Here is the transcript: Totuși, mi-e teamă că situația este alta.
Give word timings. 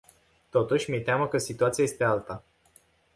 Totuși, 0.49 0.89
mi-e 0.89 0.99
teamă 0.99 1.27
că 1.27 1.37
situația 1.37 1.83
este 1.83 2.03
alta. 2.03 2.43